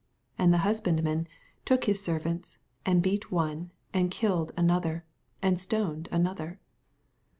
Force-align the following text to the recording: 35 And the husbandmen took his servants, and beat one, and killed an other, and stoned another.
35 0.37 0.43
And 0.45 0.51
the 0.51 0.57
husbandmen 0.57 1.27
took 1.63 1.83
his 1.83 2.01
servants, 2.03 2.57
and 2.87 3.03
beat 3.03 3.31
one, 3.31 3.69
and 3.93 4.09
killed 4.09 4.51
an 4.57 4.71
other, 4.71 5.05
and 5.43 5.59
stoned 5.59 6.09
another. 6.11 6.59